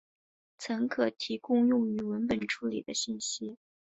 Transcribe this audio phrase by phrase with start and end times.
[0.57, 3.55] 但可提供用于文本处理的信息。